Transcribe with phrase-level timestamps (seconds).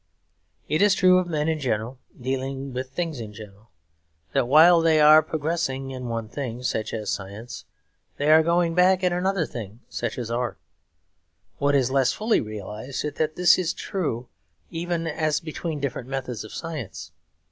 [0.67, 3.69] It is true of men in general, dealing with things in general,
[4.33, 7.65] that while they are progressing in one thing, such as science,
[8.17, 10.57] they are going back in another thing, such as art.
[11.59, 14.27] What is less fully realised is that this is true
[14.71, 17.11] even as between different methods of science.